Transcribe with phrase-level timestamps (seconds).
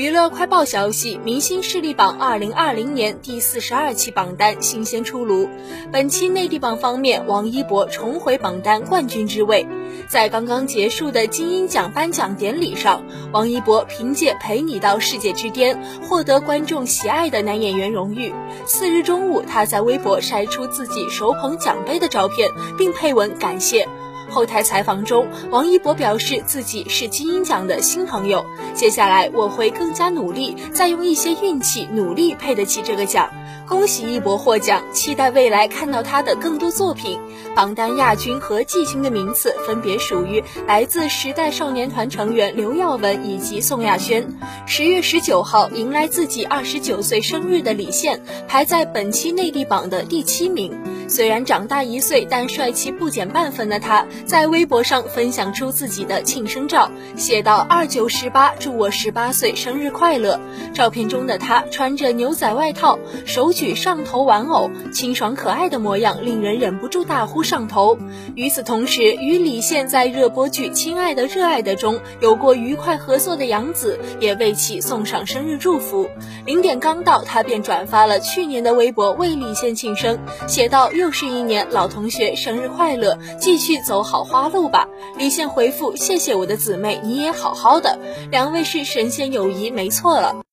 [0.00, 5.46] 娱乐快报消息：明星势力榜二零二零年第四十二期榜单新鲜出炉。
[5.92, 9.66] 本期内地榜方面，王一博重回榜单冠军之位。
[10.08, 15.76] 在刚刚结束的金鹰奖颁奖典礼上，王一博凭借《陪你到世界之巅》
[16.08, 18.32] 获得观众喜爱的男演员荣誉。
[18.64, 22.48] 次日中午，他在微博晒出自己手捧奖杯的照片，
[22.78, 23.86] 并配文感谢。
[24.30, 33.28] 后台采访中，王一博表示自己是金鹰奖的新朋友，接下来我会更加努力，再用一些运气努力配得起这个奖。
[33.68, 37.20] 恭喜一博获奖，期待未来看到他的更多作品。
[37.54, 44.26] 榜单亚军和季军的名次分别属于来自时代少年团成员刘耀文以及宋亚轩。
[44.66, 50.76] 十月十九号迎来自己二十九岁生日的李现排在本期内地榜的第七名。
[51.08, 60.38] 虽然长大一岁，但帅气不减半分的他，在微博上分享出自己的庆生照，写道：“二九十八，祝我十八岁生日快乐。”
[60.72, 67.96] 照片中的他穿着牛仔外套，手手举上头玩偶，清爽可爱的模样令人忍不住大呼上头。
[68.34, 76.06] 与此同时，与李现在热播剧《亲爱的热爱的》中有过愉快合作的杨紫，也为其送上生日祝福。
[76.44, 80.92] 零点刚到，他便转发了去年的微博为李现庆生，写道。
[80.92, 84.86] 又是一年，老同学生日快乐，继续走好花路吧。
[85.16, 87.98] 李现回复：谢谢我的姊妹，你也好好的。
[88.30, 90.49] 两位是神仙友谊，没错了。